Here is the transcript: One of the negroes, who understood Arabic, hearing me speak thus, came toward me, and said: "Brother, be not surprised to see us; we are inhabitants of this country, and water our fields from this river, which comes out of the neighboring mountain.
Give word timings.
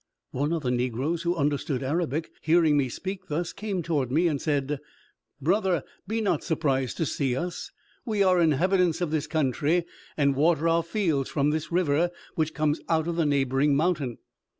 One 0.31 0.51
of 0.51 0.63
the 0.63 0.71
negroes, 0.71 1.21
who 1.21 1.35
understood 1.35 1.83
Arabic, 1.83 2.31
hearing 2.41 2.75
me 2.75 2.89
speak 2.89 3.27
thus, 3.27 3.53
came 3.53 3.83
toward 3.83 4.11
me, 4.11 4.27
and 4.27 4.41
said: 4.41 4.79
"Brother, 5.39 5.83
be 6.07 6.21
not 6.21 6.43
surprised 6.43 6.97
to 6.97 7.05
see 7.05 7.35
us; 7.35 7.69
we 8.03 8.23
are 8.23 8.41
inhabitants 8.41 8.99
of 8.99 9.11
this 9.11 9.27
country, 9.27 9.85
and 10.17 10.35
water 10.35 10.67
our 10.67 10.81
fields 10.81 11.29
from 11.29 11.51
this 11.51 11.71
river, 11.71 12.09
which 12.33 12.55
comes 12.55 12.81
out 12.89 13.07
of 13.07 13.15
the 13.15 13.27
neighboring 13.27 13.75
mountain. 13.75 14.17